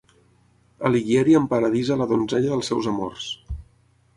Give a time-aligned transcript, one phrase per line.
[0.89, 3.29] Alighieri emparadisa la donzella dels seus amors.